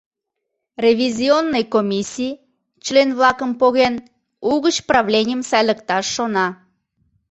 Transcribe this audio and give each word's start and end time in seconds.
Ревизионный 0.85 1.65
комиссий, 1.75 2.33
член-влакым 2.85 3.51
поген, 3.61 3.95
угыч 4.51 4.75
правленийым 4.89 5.41
сайлыкташ 5.49 6.05
шона. 6.15 6.47